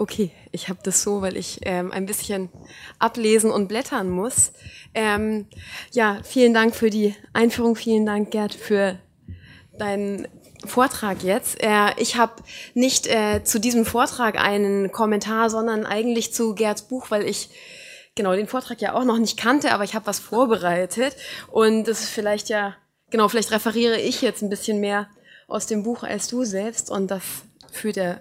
[0.00, 2.50] Okay, ich habe das so, weil ich ähm, ein bisschen
[3.00, 4.52] ablesen und blättern muss.
[4.94, 5.46] Ähm,
[5.90, 9.00] ja, vielen Dank für die Einführung, vielen Dank, Gerd, für
[9.76, 10.28] deinen
[10.64, 11.60] Vortrag jetzt.
[11.60, 12.34] Äh, ich habe
[12.74, 17.50] nicht äh, zu diesem Vortrag einen Kommentar, sondern eigentlich zu Gerds Buch, weil ich
[18.14, 21.16] genau den Vortrag ja auch noch nicht kannte, aber ich habe was vorbereitet
[21.50, 22.76] und das ist vielleicht ja,
[23.10, 25.08] genau, vielleicht referiere ich jetzt ein bisschen mehr
[25.48, 27.22] aus dem Buch als du selbst und das
[27.70, 28.18] führt ja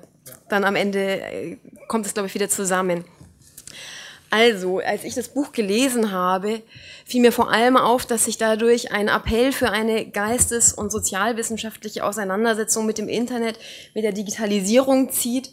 [0.49, 3.05] dann am Ende äh, kommt es, glaube ich, wieder zusammen.
[4.29, 6.61] Also, als ich das Buch gelesen habe,
[7.05, 12.03] fiel mir vor allem auf, dass sich dadurch ein Appell für eine geistes- und sozialwissenschaftliche
[12.03, 13.57] Auseinandersetzung mit dem Internet,
[13.93, 15.51] mit der Digitalisierung zieht.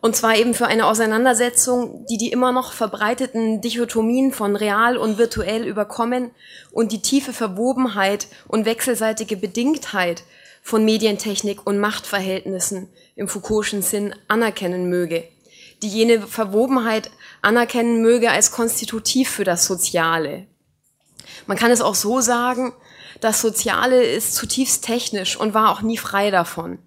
[0.00, 5.18] Und zwar eben für eine Auseinandersetzung, die die immer noch verbreiteten Dichotomien von real und
[5.18, 6.30] virtuell überkommen
[6.70, 10.22] und die tiefe Verwobenheit und wechselseitige Bedingtheit
[10.68, 15.24] von Medientechnik und Machtverhältnissen im Foucault'schen Sinn anerkennen möge,
[15.80, 20.46] die jene Verwobenheit anerkennen möge als konstitutiv für das Soziale.
[21.46, 22.74] Man kann es auch so sagen,
[23.22, 26.78] das Soziale ist zutiefst technisch und war auch nie frei davon.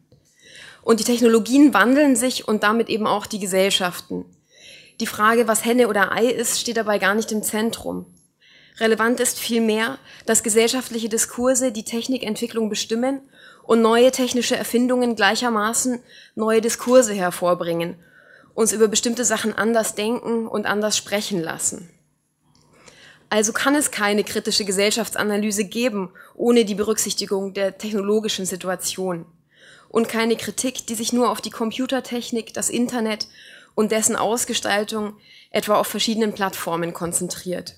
[0.83, 4.25] Und die Technologien wandeln sich und damit eben auch die Gesellschaften.
[4.99, 8.05] Die Frage, was Henne oder Ei ist, steht dabei gar nicht im Zentrum.
[8.79, 13.21] Relevant ist vielmehr, dass gesellschaftliche Diskurse die Technikentwicklung bestimmen
[13.71, 16.03] und neue technische Erfindungen gleichermaßen
[16.35, 17.95] neue Diskurse hervorbringen,
[18.53, 21.89] uns über bestimmte Sachen anders denken und anders sprechen lassen.
[23.29, 29.25] Also kann es keine kritische Gesellschaftsanalyse geben ohne die Berücksichtigung der technologischen Situation
[29.87, 33.29] und keine Kritik, die sich nur auf die Computertechnik, das Internet
[33.73, 35.13] und dessen Ausgestaltung
[35.49, 37.75] etwa auf verschiedenen Plattformen konzentriert.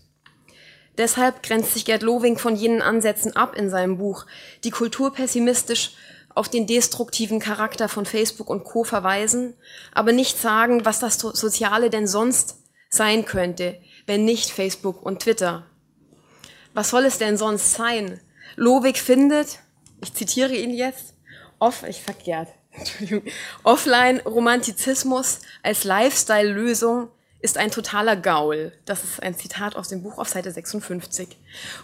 [0.97, 4.25] Deshalb grenzt sich Gerd Lowing von jenen Ansätzen ab in seinem Buch,
[4.63, 5.91] die kulturpessimistisch
[6.35, 8.83] auf den destruktiven Charakter von Facebook und Co.
[8.83, 9.55] verweisen,
[9.93, 12.57] aber nicht sagen, was das Soziale denn sonst
[12.89, 15.65] sein könnte, wenn nicht Facebook und Twitter.
[16.73, 18.19] Was soll es denn sonst sein?
[18.55, 19.59] Lowig findet,
[20.01, 21.13] ich zitiere ihn jetzt,
[21.59, 23.23] off, ich sag Gerd, Entschuldigung,
[23.63, 27.09] Offline-Romantizismus als Lifestyle-Lösung
[27.43, 28.71] ist ein totaler Gaul.
[28.85, 31.27] Das ist ein Zitat aus dem Buch auf Seite 56.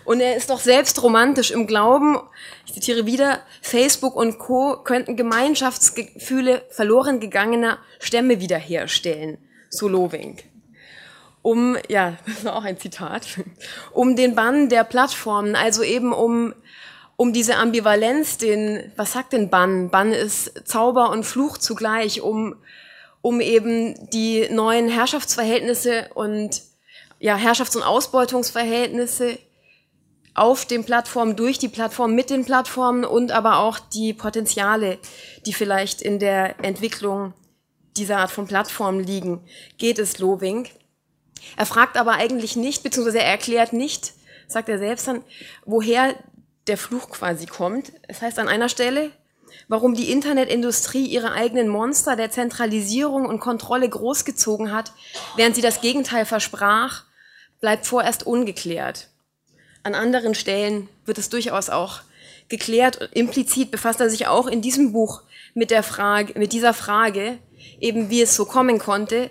[0.06, 2.18] Und er ist doch selbst romantisch im Glauben,
[2.66, 4.78] ich zitiere wieder, Facebook und Co.
[4.84, 9.38] könnten Gemeinschaftsgefühle verloren gegangener Stämme wiederherstellen.
[9.70, 10.38] So Loving.
[11.42, 13.28] Um, ja, das war auch ein Zitat,
[13.92, 16.54] um den Bann der Plattformen, also eben um
[17.18, 19.90] um diese Ambivalenz, den, was sagt denn Bann?
[19.90, 22.56] Bann ist Zauber und Fluch zugleich, um
[23.22, 26.62] um eben die neuen Herrschaftsverhältnisse und
[27.20, 29.38] ja, Herrschafts- und Ausbeutungsverhältnisse
[30.36, 34.98] auf den Plattformen, durch die Plattformen, mit den Plattformen und aber auch die Potenziale,
[35.46, 37.34] die vielleicht in der Entwicklung
[37.98, 39.44] dieser Art von Plattformen liegen,
[39.78, 40.70] geht es Lowing.
[41.58, 44.14] Er fragt aber eigentlich nicht, beziehungsweise er erklärt nicht,
[44.48, 45.24] sagt er selbst dann,
[45.66, 46.16] woher
[46.68, 47.92] der Fluch quasi kommt.
[48.08, 49.12] Es heißt an einer Stelle,
[49.70, 54.92] warum die Internetindustrie ihre eigenen Monster der Zentralisierung und Kontrolle großgezogen hat,
[55.38, 57.06] während sie das Gegenteil versprach,
[57.62, 59.08] bleibt vorerst ungeklärt.
[59.84, 62.02] An anderen Stellen wird es durchaus auch
[62.50, 63.10] geklärt.
[63.14, 65.22] Implizit befasst er sich auch in diesem Buch
[65.54, 67.38] mit der Frage, mit dieser Frage,
[67.80, 69.30] eben wie es so kommen konnte.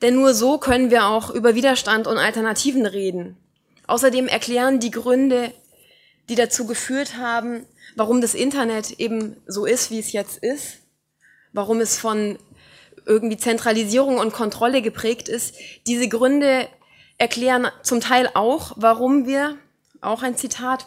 [0.00, 3.36] Denn nur so können wir auch über Widerstand und Alternativen reden.
[3.86, 5.52] Außerdem erklären die Gründe,
[6.28, 10.78] die dazu geführt haben, warum das Internet eben so ist, wie es jetzt ist,
[11.52, 12.38] warum es von
[13.06, 15.54] irgendwie Zentralisierung und Kontrolle geprägt ist.
[15.86, 16.68] Diese Gründe
[17.16, 19.56] erklären zum Teil auch, warum wir,
[20.00, 20.86] auch ein Zitat,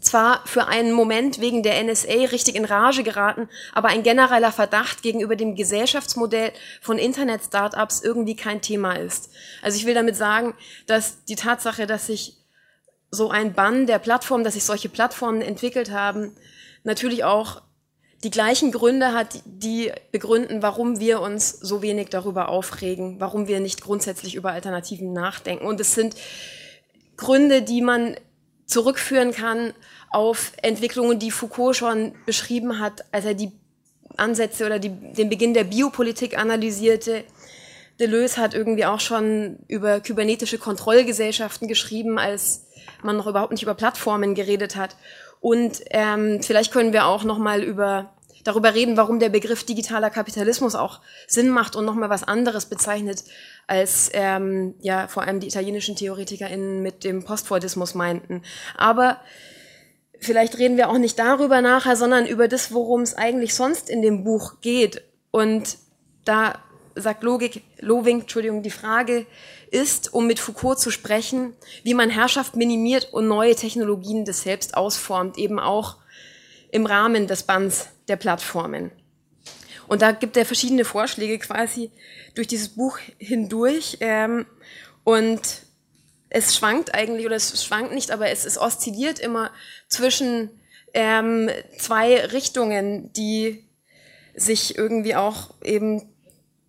[0.00, 5.02] zwar für einen Moment wegen der NSA richtig in Rage geraten, aber ein genereller Verdacht
[5.02, 9.30] gegenüber dem Gesellschaftsmodell von Internet-Startups irgendwie kein Thema ist.
[9.62, 10.54] Also ich will damit sagen,
[10.86, 12.36] dass die Tatsache, dass sich
[13.12, 16.32] so ein Bann der Plattform, dass sich solche Plattformen entwickelt haben,
[16.82, 17.62] natürlich auch
[18.24, 23.60] die gleichen Gründe hat, die begründen, warum wir uns so wenig darüber aufregen, warum wir
[23.60, 25.66] nicht grundsätzlich über Alternativen nachdenken.
[25.66, 26.14] Und es sind
[27.16, 28.16] Gründe, die man
[28.66, 29.74] zurückführen kann
[30.10, 33.52] auf Entwicklungen, die Foucault schon beschrieben hat, als er die
[34.16, 37.24] Ansätze oder die, den Beginn der Biopolitik analysierte.
[38.00, 42.66] Deleuze hat irgendwie auch schon über kybernetische Kontrollgesellschaften geschrieben, als
[43.04, 44.96] man noch überhaupt nicht über Plattformen geredet hat.
[45.40, 48.12] Und ähm, vielleicht können wir auch noch mal über
[48.44, 53.24] darüber reden, warum der Begriff digitaler Kapitalismus auch Sinn macht und nochmal was anderes bezeichnet,
[53.66, 58.42] als ähm, ja vor allem die italienischen TheoretikerInnen mit dem Postfordismus meinten.
[58.76, 59.20] Aber
[60.18, 64.02] vielleicht reden wir auch nicht darüber nachher, sondern über das, worum es eigentlich sonst in
[64.02, 65.02] dem Buch geht.
[65.30, 65.78] Und
[66.24, 66.54] da
[66.94, 69.26] sagt Logik, Loving, Entschuldigung, die Frage
[69.72, 74.76] ist, um mit Foucault zu sprechen, wie man Herrschaft minimiert und neue Technologien des Selbst
[74.76, 75.96] ausformt, eben auch
[76.70, 78.92] im Rahmen des Bands der Plattformen.
[79.88, 81.90] Und da gibt er verschiedene Vorschläge quasi
[82.34, 83.98] durch dieses Buch hindurch.
[84.00, 84.46] Ähm,
[85.04, 85.40] und
[86.28, 89.50] es schwankt eigentlich, oder es schwankt nicht, aber es, es oszilliert immer
[89.88, 90.50] zwischen
[90.94, 93.68] ähm, zwei Richtungen, die
[94.34, 96.10] sich irgendwie auch eben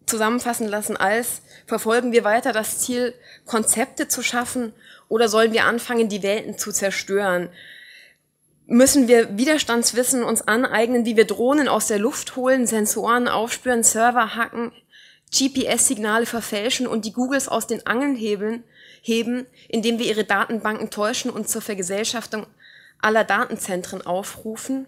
[0.06, 3.14] zusammenfassen lassen als, verfolgen wir weiter das Ziel,
[3.46, 4.74] Konzepte zu schaffen
[5.08, 7.50] oder sollen wir anfangen, die Welten zu zerstören?
[8.66, 14.36] Müssen wir Widerstandswissen uns aneignen, wie wir Drohnen aus der Luft holen, Sensoren aufspüren, Server
[14.36, 14.72] hacken,
[15.32, 18.64] GPS-Signale verfälschen und die Googles aus den Angeln hebeln,
[19.02, 22.48] heben, indem wir ihre Datenbanken täuschen und zur Vergesellschaftung
[23.00, 24.88] aller Datenzentren aufrufen?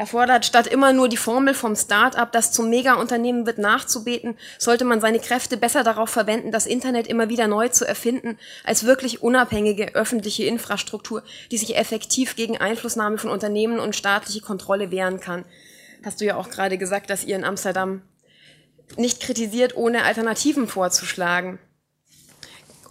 [0.00, 5.02] Erfordert, statt immer nur die Formel vom Start-up, das zum Mega-Unternehmen wird, nachzubeten, sollte man
[5.02, 9.94] seine Kräfte besser darauf verwenden, das Internet immer wieder neu zu erfinden, als wirklich unabhängige
[9.94, 15.44] öffentliche Infrastruktur, die sich effektiv gegen Einflussnahme von Unternehmen und staatliche Kontrolle wehren kann.
[16.02, 18.00] Hast du ja auch gerade gesagt, dass ihr in Amsterdam
[18.96, 21.58] nicht kritisiert, ohne Alternativen vorzuschlagen.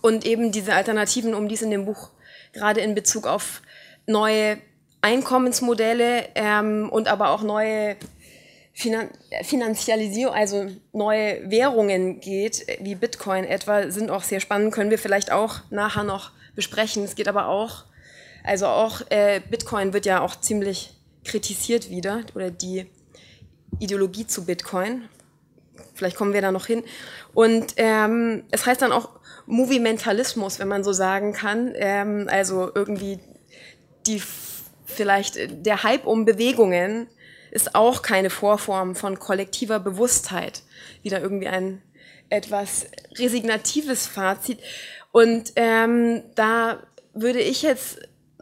[0.01, 2.12] Und eben diese Alternativen, um die es in dem Buch
[2.53, 3.64] gerade in Bezug auf
[4.05, 4.60] neue
[5.02, 7.95] Einkommensmodelle ähm, und aber auch neue
[8.74, 9.10] Finan
[9.43, 15.32] Finanzialisierung, also neue Währungen geht, wie Bitcoin etwa, sind auch sehr spannend, können wir vielleicht
[15.32, 17.04] auch nachher noch besprechen.
[17.04, 17.86] Es geht aber auch,
[18.43, 20.93] also auch äh, Bitcoin wird ja auch ziemlich
[21.26, 22.86] kritisiert wieder oder die
[23.80, 25.10] Ideologie zu Bitcoin.
[25.93, 26.84] Vielleicht kommen wir da noch hin.
[27.34, 29.10] Und ähm, es heißt dann auch
[29.45, 31.74] Movimentalismus, wenn man so sagen kann.
[31.76, 33.20] Ähm, also irgendwie
[34.08, 34.22] die
[34.90, 37.08] vielleicht äh, der Hype um Bewegungen
[37.52, 40.64] ist auch keine Vorform von kollektiver Bewusstheit.
[41.02, 41.82] Wieder irgendwie ein
[42.30, 42.86] etwas
[43.18, 44.60] resignatives Fazit.
[45.12, 46.84] Und ähm, da
[47.14, 48.00] würde ich jetzt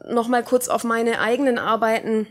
[0.10, 2.28] noch mal kurz auf meine eigenen Arbeiten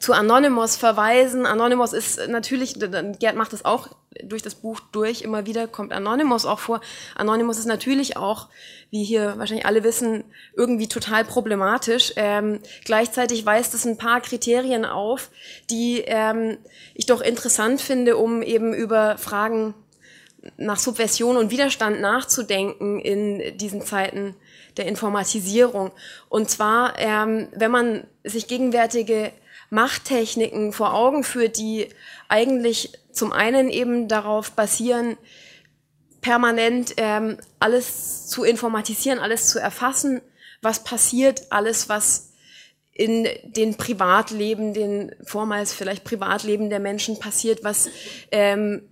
[0.00, 1.46] zu Anonymous verweisen.
[1.46, 3.88] Anonymous ist natürlich, Gerd macht das auch
[4.24, 6.80] durch das Buch durch, immer wieder kommt Anonymous auch vor.
[7.14, 8.48] Anonymous ist natürlich auch,
[8.90, 10.24] wie hier wahrscheinlich alle wissen,
[10.56, 12.14] irgendwie total problematisch.
[12.16, 15.30] Ähm, gleichzeitig weist es ein paar Kriterien auf,
[15.68, 16.56] die ähm,
[16.94, 19.74] ich doch interessant finde, um eben über Fragen
[20.56, 24.34] nach Subversion und Widerstand nachzudenken in diesen Zeiten
[24.78, 25.92] der Informatisierung.
[26.30, 29.32] Und zwar, ähm, wenn man sich gegenwärtige
[29.70, 31.88] Machttechniken vor Augen führt, die
[32.28, 35.16] eigentlich zum einen eben darauf basieren,
[36.20, 40.20] permanent ähm, alles zu informatisieren, alles zu erfassen,
[40.60, 42.32] was passiert, alles, was
[42.92, 47.88] in den Privatleben, den vormals vielleicht Privatleben der Menschen passiert, was
[48.30, 48.82] ähm,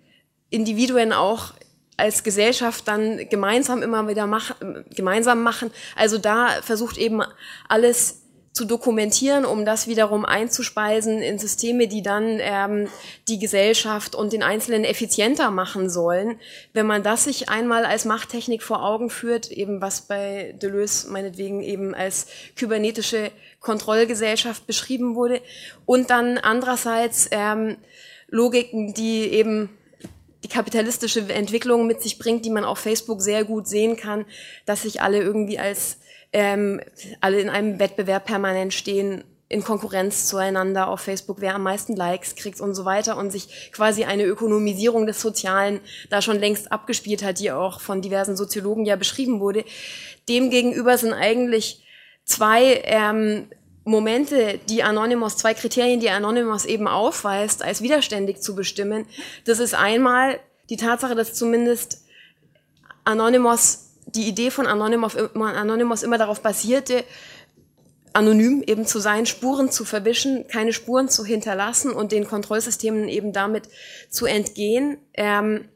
[0.48, 1.52] Individuen auch
[1.98, 4.54] als Gesellschaft dann gemeinsam immer wieder mach,
[4.94, 5.70] gemeinsam machen.
[5.96, 7.22] Also da versucht eben
[7.68, 8.22] alles
[8.58, 12.88] zu dokumentieren, um das wiederum einzuspeisen in Systeme, die dann ähm,
[13.28, 16.40] die Gesellschaft und den Einzelnen effizienter machen sollen.
[16.72, 21.62] Wenn man das sich einmal als Machttechnik vor Augen führt, eben was bei Deleuze meinetwegen
[21.62, 23.30] eben als kybernetische
[23.60, 25.40] Kontrollgesellschaft beschrieben wurde,
[25.86, 27.76] und dann andererseits ähm,
[28.26, 29.70] Logiken, die eben
[30.42, 34.24] die kapitalistische Entwicklung mit sich bringt, die man auf Facebook sehr gut sehen kann,
[34.66, 35.98] dass sich alle irgendwie als
[36.32, 36.80] ähm,
[37.20, 42.36] alle in einem Wettbewerb permanent stehen, in Konkurrenz zueinander auf Facebook, wer am meisten Likes
[42.36, 47.24] kriegt und so weiter und sich quasi eine Ökonomisierung des Sozialen da schon längst abgespielt
[47.24, 49.64] hat, die auch von diversen Soziologen ja beschrieben wurde.
[50.28, 51.82] Demgegenüber sind eigentlich
[52.24, 53.48] zwei ähm,
[53.84, 59.06] Momente, die Anonymous, zwei Kriterien, die Anonymous eben aufweist, als widerständig zu bestimmen.
[59.46, 62.04] Das ist einmal die Tatsache, dass zumindest
[63.04, 67.04] Anonymous die Idee von Anonymous, immer darauf basierte,
[68.12, 73.32] anonym eben zu sein, Spuren zu verwischen, keine Spuren zu hinterlassen und den Kontrollsystemen eben
[73.32, 73.68] damit
[74.10, 74.98] zu entgehen.
[75.14, 75.68] Ähm,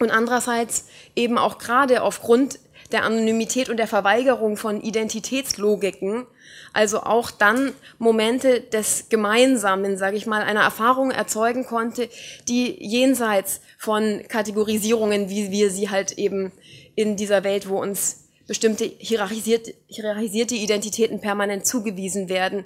[0.00, 2.58] und andererseits eben auch gerade aufgrund
[2.90, 6.26] der Anonymität und der Verweigerung von Identitätslogiken,
[6.72, 12.08] also auch dann Momente des Gemeinsamen, sage ich mal, einer Erfahrung erzeugen konnte,
[12.48, 16.52] die jenseits von Kategorisierungen, wie wir sie halt eben
[16.94, 22.64] in dieser Welt, wo uns bestimmte hierarchisierte, hierarchisierte Identitäten permanent zugewiesen werden,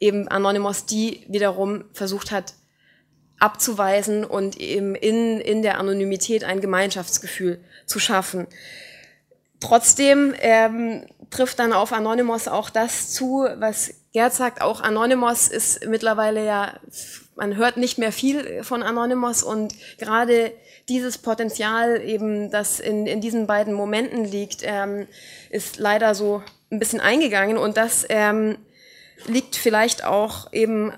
[0.00, 2.54] eben Anonymous die wiederum versucht hat
[3.38, 8.46] abzuweisen und eben in, in der Anonymität ein Gemeinschaftsgefühl zu schaffen.
[9.58, 15.86] Trotzdem ähm, trifft dann auf Anonymous auch das zu, was Gerd sagt, auch Anonymous ist
[15.86, 16.78] mittlerweile ja,
[17.34, 20.52] man hört nicht mehr viel von Anonymous und gerade
[20.88, 25.06] dieses Potenzial eben, das in, in diesen beiden Momenten liegt, ähm,
[25.50, 27.56] ist leider so ein bisschen eingegangen.
[27.56, 28.58] Und das ähm,
[29.26, 30.92] liegt vielleicht auch eben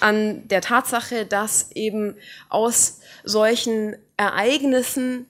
[0.00, 2.16] an der Tatsache, dass eben
[2.48, 5.26] aus solchen Ereignissen,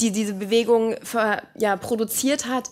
[0.00, 2.70] die diese Bewegung für, ja, produziert hat,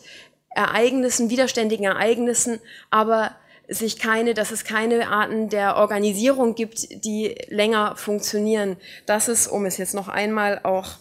[0.51, 3.35] Ereignissen, widerständigen Ereignissen, aber
[3.69, 8.77] sich keine, dass es keine Arten der Organisierung gibt, die länger funktionieren.
[9.07, 10.99] Das ist, um es jetzt noch einmal auch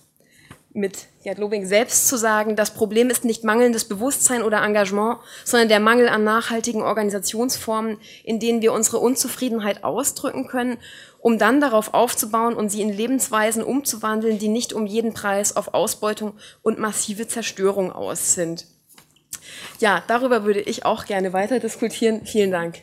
[0.73, 5.69] mit Gerd Lobing selbst zu sagen, das Problem ist nicht mangelndes Bewusstsein oder Engagement, sondern
[5.69, 10.77] der Mangel an nachhaltigen Organisationsformen, in denen wir unsere Unzufriedenheit ausdrücken können,
[11.19, 15.73] um dann darauf aufzubauen und sie in Lebensweisen umzuwandeln, die nicht um jeden Preis auf
[15.73, 16.33] Ausbeutung
[16.63, 18.65] und massive Zerstörung aus sind.
[19.79, 22.25] Ja, darüber würde ich auch gerne weiter diskutieren.
[22.25, 22.81] Vielen Dank.